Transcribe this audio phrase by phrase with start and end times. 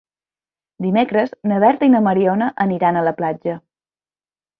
[0.85, 3.55] Dimecres na Berta i na Mariona aniran a la platja.